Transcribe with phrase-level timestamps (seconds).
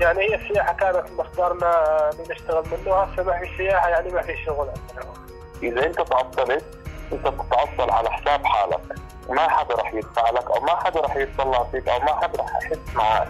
[0.00, 4.68] يعني هي السياحة كانت مصدرنا لنشتغل منه هسه ما في سياحة يعني ما في شغل
[4.68, 5.14] عندنا.
[5.62, 6.64] إذا أنت تعطلت
[7.12, 8.98] أنت بتتعطل على حساب حالك.
[9.28, 12.62] ما حدا رح يدفع لك أو ما حدا رح يتطلع فيك أو ما حدا رح
[12.62, 13.28] يحس معك.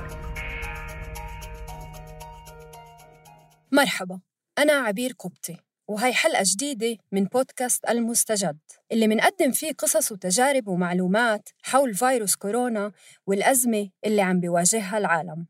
[3.73, 4.21] مرحبا
[4.59, 5.57] أنا عبير قبطي
[5.89, 8.59] وهي حلقة جديدة من بودكاست المستجد
[8.93, 12.93] اللي منقدم فيه قصص وتجارب ومعلومات حول فيروس كورونا
[13.27, 15.47] والأزمة اللي عم بيواجهها العالم.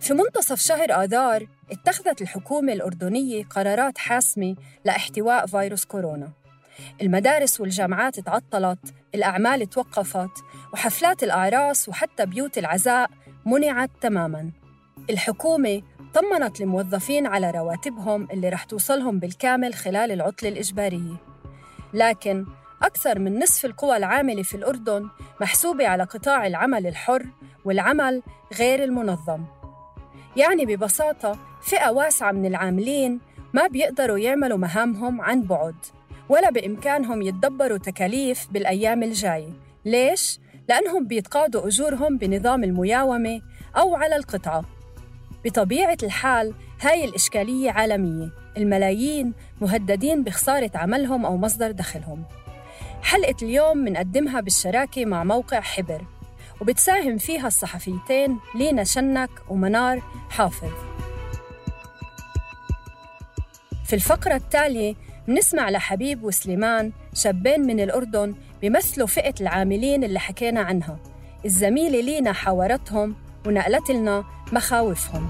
[0.00, 6.32] في منتصف شهر آذار اتخذت الحكومة الأردنية قرارات حاسمة لاحتواء فيروس كورونا.
[7.02, 8.78] المدارس والجامعات تعطلت
[9.14, 10.30] الأعمال توقفت
[10.72, 13.10] وحفلات الأعراس وحتى بيوت العزاء
[13.46, 14.50] منعت تماماً.
[15.10, 15.82] الحكومة
[16.14, 21.16] طمنت الموظفين على رواتبهم اللي رح توصلهم بالكامل خلال العطلة الإجبارية.
[21.94, 22.46] لكن
[22.82, 25.08] أكثر من نصف القوى العاملة في الأردن
[25.40, 27.26] محسوبة على قطاع العمل الحر
[27.64, 28.22] والعمل
[28.58, 29.59] غير المنظم.
[30.36, 33.20] يعني ببساطة فئة واسعة من العاملين
[33.54, 35.74] ما بيقدروا يعملوا مهامهم عن بعد
[36.28, 39.52] ولا بإمكانهم يتدبروا تكاليف بالأيام الجاية
[39.84, 43.40] ليش؟ لأنهم بيتقاضوا أجورهم بنظام المياومة
[43.76, 44.64] أو على القطعة.
[45.44, 48.30] بطبيعة الحال هاي الإشكالية عالمية.
[48.56, 52.24] الملايين مهددين بخسارة عملهم أو مصدر دخلهم.
[53.02, 56.04] حلقة اليوم منقدمها بالشراكة مع موقع حبر.
[56.60, 60.72] وبتساهم فيها الصحفيتين لينا شنك ومنار حافظ.
[63.86, 64.94] في الفقرة التالية
[65.28, 70.98] منسمع لحبيب وسليمان شابين من الأردن بيمثلوا فئة العاملين اللي حكينا عنها.
[71.44, 73.16] الزميلة لينا حاورتهم
[73.46, 75.28] ونقلت لنا مخاوفهم.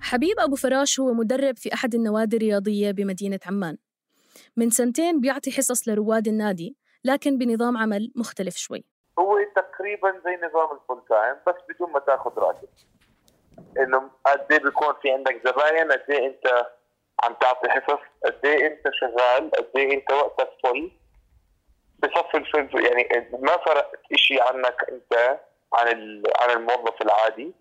[0.00, 3.76] حبيب أبو فراش هو مدرب في أحد النوادي الرياضية بمدينة عمان.
[4.56, 8.84] من سنتين بيعطي حصص لرواد النادي لكن بنظام عمل مختلف شوي.
[9.18, 12.68] هو تقريبا زي نظام ال full time بس بدون ما تاخذ راتب
[13.78, 16.66] إنه قد إيه بيكون في عندك زباين قد إيه أنت
[17.24, 20.90] عم تعطي حصص قد إيه أنت شغال قد إيه أنت وقتك full.
[22.02, 25.40] بصفي الفل يعني ما فرق شيء عنك أنت
[25.72, 25.86] عن
[26.40, 27.54] عن الموظف العادي.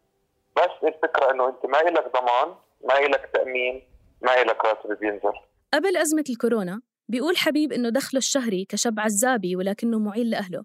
[0.55, 3.87] بس الفكرة إنه أنت ما لك ضمان ما لك تأمين
[4.21, 5.33] ما لك راتب بينزل.
[5.73, 10.63] قبل أزمة الكورونا بيقول حبيب إنه دخله الشهري كشاب عزابي ولكنه معيل لأهله.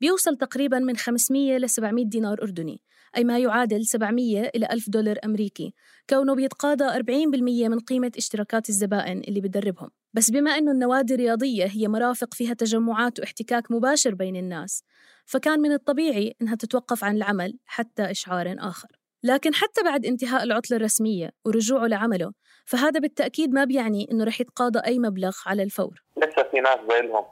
[0.00, 2.82] بيوصل تقريبا من 500 ل 700 دينار أردني
[3.16, 5.74] أي ما يعادل 700 إلى 1000 دولار أمريكي.
[6.10, 11.88] كونه بيتقاضى 40% من قيمة اشتراكات الزبائن اللي بدربهم بس بما إنه النوادي الرياضية هي
[11.88, 14.84] مرافق فيها تجمعات واحتكاك مباشر بين الناس
[15.26, 18.99] فكان من الطبيعي إنها تتوقف عن العمل حتى إشعار آخر.
[19.22, 22.32] لكن حتى بعد انتهاء العطلة الرسمية ورجوعه لعمله
[22.66, 26.02] فهذا بالتأكيد ما بيعني إنه رح يتقاضى أي مبلغ على الفور.
[26.16, 27.24] لسه في ناس زي لهم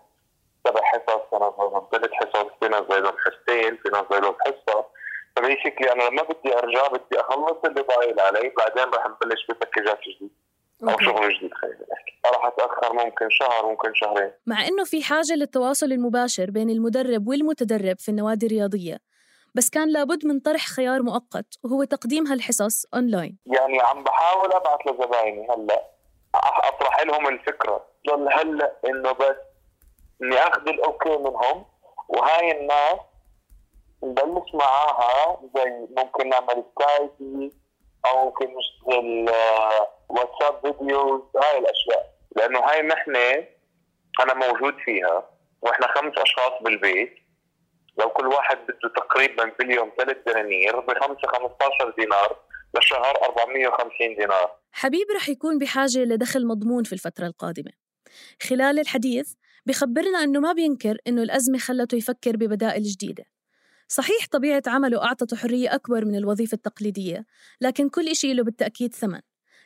[0.69, 4.05] سبع حصص في ناس زي لهم ثلاث حصص في ناس زي لهم حصتين في ناس
[4.13, 4.85] زي لهم حصه
[5.37, 10.31] فبيسكلي أنا لما بدي أرجع بدي أخلص اللي ضايل علي بعدين رح نبلش بباكجات جديد
[10.83, 10.99] أو.
[11.01, 14.33] شغل جديد خلينا نحكي راح أتأخر ممكن شهر ممكن شهرين.
[14.47, 18.99] مع إنه في حاجة للتواصل المباشر بين المدرب والمتدرب في النوادي الرياضية.
[19.55, 24.81] بس كان لابد من طرح خيار مؤقت وهو تقديم هالحصص أونلاين يعني عم بحاول أبعث
[24.87, 25.91] لزبايني هلأ
[26.37, 27.87] أح- أطرح لهم الفكرة.
[28.09, 29.37] ضل هلأ إنه بس
[30.23, 31.65] إني أخذ ال okay منهم
[32.09, 32.99] وهاي الناس
[34.05, 37.53] نبلش معاها زي ممكن نعمل Skype
[38.07, 39.31] أو ممكن نشتغل
[40.09, 42.15] واتساب فيديوز هاي الأشياء.
[42.37, 43.47] لأنه هاي المحنه
[44.21, 45.31] أنا موجود فيها
[45.63, 47.15] وإحنا خمس أشخاص بالبيت.
[48.01, 52.37] لو كل واحد بده تقريبا باليوم ثلاث دنانير بخمسة 15 دينار
[52.75, 54.51] للشهر 450 دينار.
[54.73, 57.71] حبيب رح يكون بحاجة لدخل مضمون في الفترة القادمة.
[58.43, 59.33] خلال الحديث
[59.67, 63.25] بخبرنا أنه ما بينكر أنه الأزمة خلته يفكر ببدائل جديدة.
[63.89, 67.27] صحيح طبيعة عمله أعطته حرية أكبر من الوظيفة التقليدية
[67.61, 69.21] لكن كل إشي له بالتأكيد ثمن.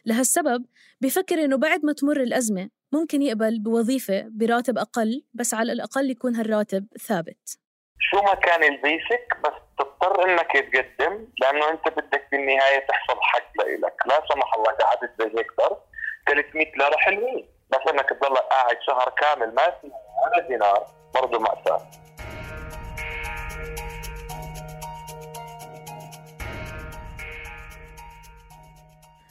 [0.06, 0.64] لهالسبب
[1.00, 6.36] بفكر إنه بعد ما تمر الأزمة ممكن يقبل بوظيفة براتب أقل بس على الأقل يكون
[6.36, 7.61] هالراتب ثابت.
[8.10, 13.94] شو ما كان البيسك بس تضطر إنك تقدم لأنه أنت بدك بالنهاية تحصل حق لإلك.
[14.06, 15.78] لا سمح الله قعدت زي هيك ضرب
[16.26, 17.48] 300 ليرة حلوين.
[17.72, 19.90] بس إنك تضل قاعد شهر كامل ما في
[20.24, 21.86] ولا دينار برضه مأساة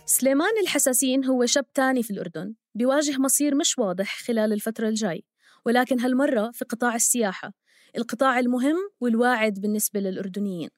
[0.05, 5.23] سليمان الحساسين هو شاب تاني في الأردن بيواجه مصير مش واضح خلال الفترة الجاي
[5.65, 7.60] ولكن هالمرة في قطاع السياحة.
[7.97, 10.69] القطاع المهم والواعد بالنسبة للأردنيين.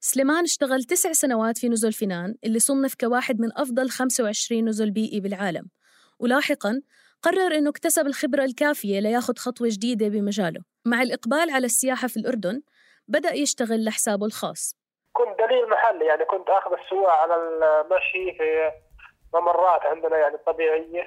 [0.00, 5.20] سليمان اشتغل تسع سنوات في نزل فنان اللي صنف كواحد من أفضل 25 نزل بيئي
[5.20, 5.64] بالعالم.
[6.18, 6.82] ولاحقاً
[7.22, 10.60] قرر أنه اكتسب الخبرة الكافية لياخد خطوة جديدة بمجاله.
[10.84, 12.62] مع الإقبال على السياحة في الأردن
[13.08, 14.76] بدأ يشتغل لحسابه الخاص.
[15.12, 18.70] كنت دليل محلي يعني كنت أخذ السواق على المشي في
[19.34, 21.04] ممرات عندنا يعني طبيعية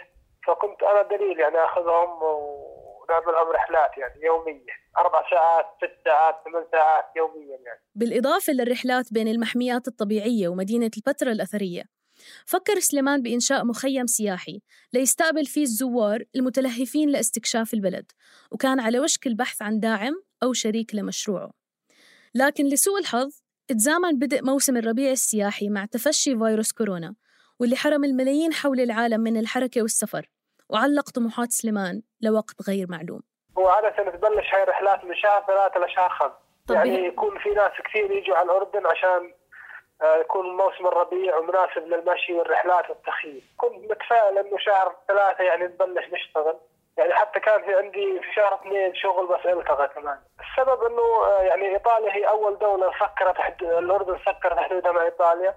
[0.47, 1.57] فكنت أنا دليل يعني
[3.09, 4.73] ونعملهم رحلات يعني يومية.
[4.97, 7.79] أربع ساعات ست ساعات ثمان ساعات يوميا يعني.
[7.95, 11.83] بالإضافة للرحلات بين المحميات الطبيعية ومدينة البتراء الأثرية
[12.45, 14.61] فكر سليمان بإنشاء مخيم سياحي
[14.93, 18.11] ليستقبل فيه الزوار المتلهفين لاستكشاف البلد
[18.51, 20.13] وكان على وشك البحث عن داعم
[20.43, 21.51] أو شريك لمشروعه.
[22.35, 27.15] لكن لسوء الحظ تزامن بدء موسم الربيع السياحي مع تفشي فيروس كورونا
[27.59, 30.29] واللي حرم الملايين حول العالم من الحركة والسفر.
[30.69, 33.21] وعلق طموحات سليمان لوقت غير معلوم.
[33.57, 36.31] هو عادة تبلش هاي الرحلات من شهر ثلاثة لشهر خمس
[36.69, 39.33] يعني يكون في ناس كثير يجوا على الأردن عشان
[40.01, 43.41] آه، يكون موسم الربيع ومناسب للمشي والرحلات والتخييم.
[43.57, 46.57] كنت متفائل إنه شهر ثلاثة يعني نبلش نشتغل.
[46.97, 50.17] يعني حتى كان في عندي في شهر اثنين شغل بس التغى كمان.
[50.39, 53.63] السبب إنه آه، يعني إيطاليا هي أول دولة سكرت حد...
[53.63, 55.55] الأردن سكرت حدودها مع إيطاليا.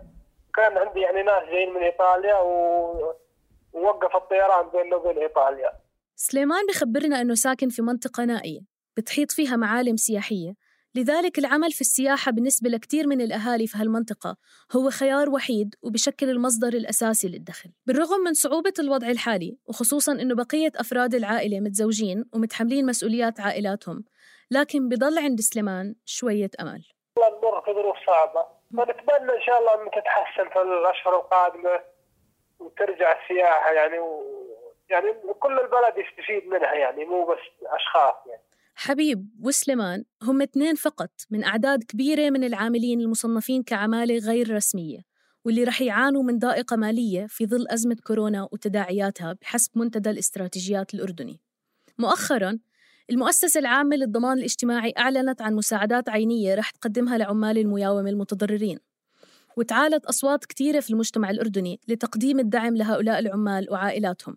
[0.54, 3.14] كان عندي يعني ناس جايين من إيطاليا و...
[3.72, 5.72] ووقف الطيران بيننا وبين ايطاليا
[6.16, 8.60] سليمان بخبرنا إنه ساكن في منطقة نائية
[8.96, 10.54] بتحيط فيها معالم سياحية.
[10.94, 14.36] لذلك العمل في السياحة بالنسبة لكثير من الأهالي في هالمنطقة
[14.76, 17.70] هو خيار وحيد وبشكل المصدر الأساسي للدخل.
[17.86, 24.04] بالرغم من صعوبة الوضع الحالي وخصوصا أنه بقية أفراد العائلة متزوجين ومتحملين مسؤوليات عائلاتهم
[24.50, 26.84] لكن بضل عند سليمان شوية أمل.
[27.16, 28.44] والله نمر في ظروف صعبة.
[28.74, 31.80] ونتمنى إن شاء الله أن تتحسن في الأشهر القادمة.
[32.60, 34.22] وترجع السياحة يعني و...
[34.90, 38.42] يعني كل البلد يستفيد منها يعني مو بس أشخاص يعني.
[38.74, 44.98] حبيب وسليمان هم اثنين فقط من أعداد كبيرة من العاملين المصنفين كعمالة غير رسمية
[45.44, 51.40] واللي رح يعانوا من ضائقة مالية في ظل أزمة كورونا وتداعياتها بحسب منتدى الاستراتيجيات الأردني.
[51.98, 52.58] مؤخراً
[53.10, 58.78] المؤسسة العامة للضمان الاجتماعي أعلنت عن مساعدات عينية رح تقدمها لعمال المياومة المتضررين.
[59.58, 64.36] وتعالت أصوات كثيرة في المجتمع الأردني لتقديم الدعم لهؤلاء العمال وعائلاتهم.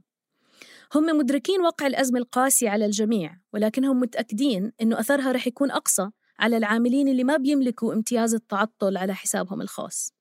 [0.96, 6.10] هم مدركين وقع الأزمة القاسية على الجميع ولكنهم متأكدين أنه أثرها رح يكون أقصى
[6.40, 10.14] على العاملين اللي ما بيملكوا امتياز التعطل على حسابهم الخاص.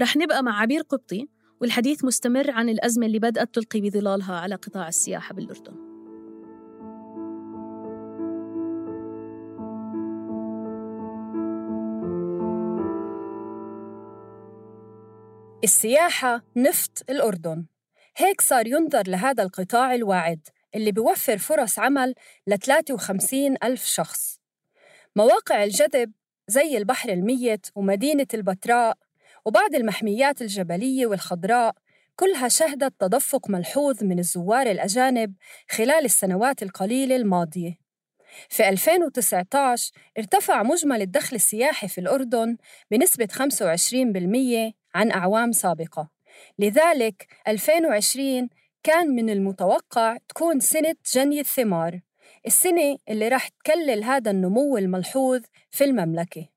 [0.00, 1.28] رح نبقى مع عبير قبطي
[1.60, 5.91] والحديث مستمر عن الأزمة اللي بدأت تلقي بظلالها على قطاع السياحة بالأردن.
[15.64, 17.66] السياحة نفط الأردن.
[18.16, 22.14] هيك صار ينظر لهذا القطاع الواعد اللي بيوفر فرص عمل
[22.46, 24.40] ل 53 ألف شخص.
[25.16, 26.12] مواقع الجذب
[26.48, 28.98] زي البحر الميت ومدينة البتراء
[29.44, 31.74] وبعض المحميات الجبلية والخضراء
[32.16, 35.34] كلها شهدت تدفق ملحوظ من الزوار الأجانب
[35.70, 37.78] خلال السنوات القليلة الماضية.
[38.48, 42.56] في 2019 ارتفع مجمل الدخل السياحي في الأردن
[42.90, 46.08] بنسبة 25% عن أعوام سابقة.
[46.58, 48.48] لذلك 2020
[48.82, 52.00] كان من المتوقع تكون سنة جني الثمار
[52.46, 56.48] السنة اللي راح تكلل هذا النمو الملحوظ في المملكة.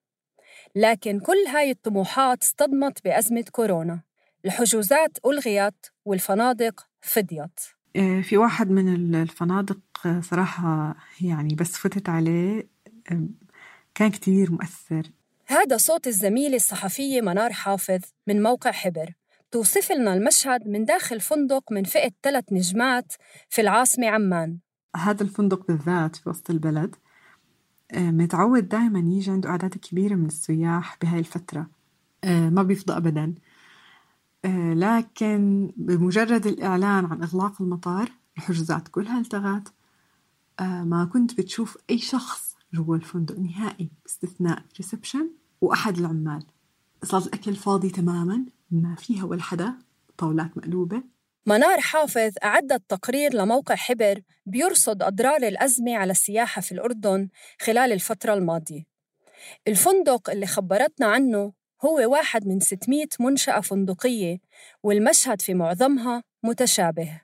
[0.76, 4.02] لكن كل هاي الطموحات اصطدمت بأزمة كورونا.
[4.46, 7.60] الحجوزات ألغيت والفنادق فضيت
[7.96, 12.68] آه، في واحد من الفنادق آه، صراحة يعني بس فتت عليه
[13.96, 15.04] كان كتير مؤثر.
[15.48, 19.14] هذا صوت الزميلة الصحفية منار حافظ من موقع حبر.
[19.52, 23.14] توصف لنا المشهد من داخل فندق من فئة ثلاث نجمات
[23.50, 24.58] في العاصمة عمان.
[24.96, 26.96] هذا الفندق بالذات في وسط البلد
[27.92, 31.68] آه، متعود دائما يجي عنده أعداد كبيرة من السياح بهاي الفترة.
[32.24, 33.36] آه، ما بيفضى أبدا.
[34.46, 39.74] آه، لكن بمجرد الإعلان عن إغلاق المطار الحجوزات كلها التغت.
[40.62, 45.30] ما كنت بتشوف أي شخص جوا الفندق نهائي باستثناء ريسبشن
[45.62, 46.44] وأحد العمال.
[47.04, 49.74] صار الأكل فاضي تماما ما فيها ولا حدا
[50.18, 51.04] طاولات مقلوبة.
[51.46, 57.30] منار حافظ أعدت تقرير لموقع حبر بيرصد أضرار الأزمة على السياحة في الأردن
[57.62, 58.84] خلال الفترة الماضية.
[59.68, 61.54] الفندق اللي خبرتنا عنه
[61.86, 64.40] هو واحد من 600 منشأة فندقية
[64.84, 67.22] والمشهد في معظمها متشابه.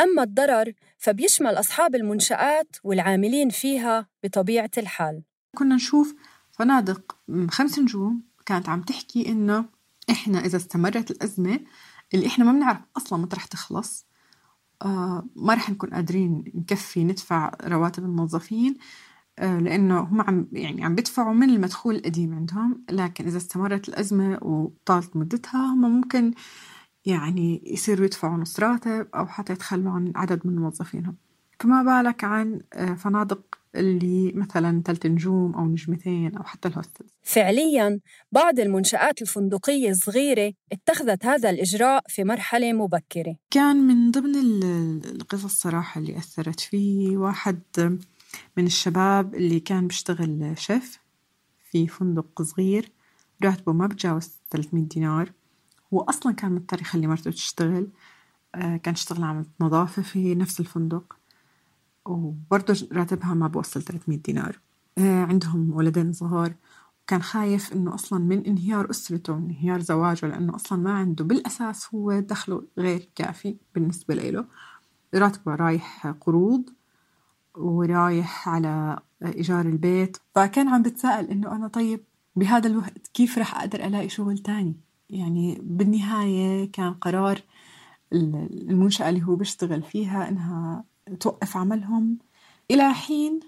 [0.00, 5.22] أما الضرر فبيشمل أصحاب المنشآت والعاملين فيها بطبيعة الحال.
[5.56, 6.14] كنا نشوف
[6.50, 7.16] فنادق
[7.50, 9.64] خمس نجوم كانت عم تحكي إنه
[10.10, 11.60] إحنا إذا استمرت الأزمة
[12.14, 14.06] اللي إحنا ما بنعرف أصلا متى رح تخلص.
[14.82, 18.76] آه ما رح نكون قادرين نكفي ندفع رواتب الموظفين
[19.38, 22.84] آه لأنه هم عم يعني عم بيدفعوا من المدخول القديم عندهم.
[22.90, 26.34] لكن إذا استمرت الأزمة وطالت مدتها هم ممكن
[27.06, 31.16] يعني يصيروا يدفعوا نص راتب أو حتى يتخلوا عن عدد من موظفينهم.
[31.60, 38.00] فما بالك عن آه، فنادق اللي مثلا ثلاث نجوم أو نجمتين أو حتى الهوستل فعليا
[38.32, 43.36] بعض المنشآت الفندقية الصغيرة اتخذت هذا الإجراء في مرحلة مبكرة.
[43.50, 44.36] كان من ضمن
[45.04, 47.60] القصص الصراحة اللي أثرت فيه واحد
[48.56, 50.98] من الشباب اللي كان بيشتغل شيف
[51.70, 52.90] في فندق صغير
[53.44, 55.32] راتبه ما بتجاوز 300 دينار.
[55.94, 57.88] هو أصلا كان مضطر يخلي مرته تشتغل
[58.54, 61.16] آه، كان يشتغل عمل نظافة في نفس الفندق
[62.06, 64.60] وبرضه راتبها ما بوصل 300 دينار.
[64.98, 66.54] آه، عندهم ولدين صغار
[67.02, 72.20] وكان خايف إنه أصلا من انهيار أسرته انهيار زواجه لأنه أصلا ما عنده بالأساس هو
[72.20, 74.44] دخله غير كافي بالنسبة له.
[75.14, 76.70] راتبه رايح قروض
[77.54, 80.16] ورايح على إيجار البيت.
[80.34, 82.04] فكان عم بتساءل إنه أنا طيب
[82.36, 87.40] بهذا الوقت كيف رح أقدر ألاقي شغل تاني؟ يعني بالنهاية كان قرار
[88.12, 90.84] المنشأة اللي هو بيشتغل فيها إنها
[91.20, 92.18] توقف عملهم
[92.70, 93.40] إلى حين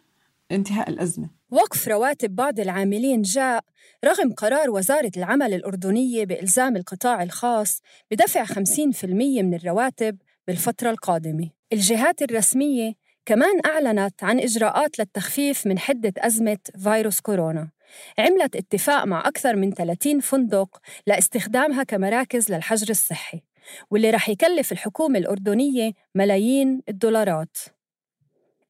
[0.52, 1.30] انتهاء الأزمة.
[1.50, 3.64] وقف رواتب بعض العاملين جاء
[4.04, 9.04] رغم قرار وزارة العمل الأردنية بإلزام القطاع الخاص بدفع 50%
[9.42, 11.50] من الرواتب بالفترة القادمة.
[11.72, 12.92] الجهات الرسمية
[13.26, 17.68] كمان أعلنت عن إجراءات للتخفيف من حدة أزمة فيروس كورونا.
[18.18, 23.42] عملت اتفاق مع أكثر من 30 فندق لاستخدامها كمراكز للحجر الصحي
[23.90, 27.56] واللي رح يكلف الحكومة الأردنية ملايين الدولارات.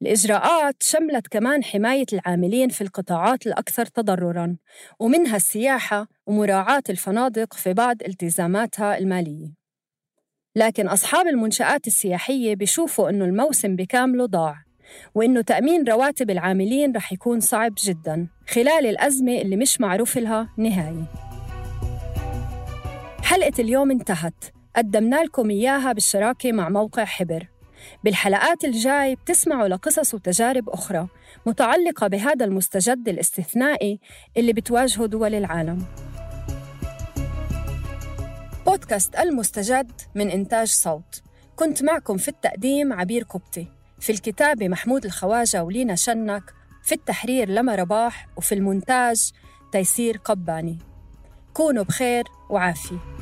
[0.02, 4.56] الإجراءات شملت كمان حماية العاملين في القطاعات الأكثر تضرراً
[5.00, 9.54] ومنها السياحة ومراعاة الفنادق في بعض التزاماتها المالية.
[10.56, 14.69] لكن أصحاب المنشآت السياحية بيشوفوا إنه الموسم بكامله ضاع.
[15.14, 21.04] وإنه تأمين رواتب العاملين رح يكون صعب جداً خلال الأزمة اللي مش معروف لها نهاية
[23.25, 24.44] حلقة اليوم انتهت.
[24.76, 27.47] قدمنا لكم إياها بالشراكة مع موقع حبر.
[28.04, 31.09] بالحلقات الجاي بتسمعوا لقصص وتجارب أخرى
[31.47, 34.00] متعلقة بهذا المستجد الاستثنائي
[34.37, 35.85] اللي بتواجهه دول العالم.
[38.66, 41.23] بودكاست المستجد من إنتاج صوت.
[41.56, 47.75] كنت معكم في التقديم عبير كبتي في الكتابة محمود الخواجة ولينا شنك في التحرير لما
[47.75, 49.30] رباح وفي المونتاج
[49.73, 50.78] تيسير قباني.
[51.54, 53.19] كونوا بخير وعافية.